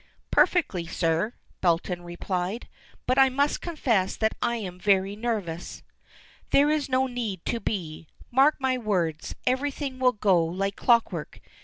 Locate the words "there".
6.49-6.71